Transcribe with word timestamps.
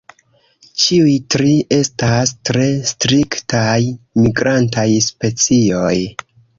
Ĉiuj 0.83 1.13
tri 1.35 1.51
estas 1.77 2.33
tre 2.51 2.65
striktaj 2.95 3.79
migrantaj 4.25 4.91
specioj. 5.13 5.97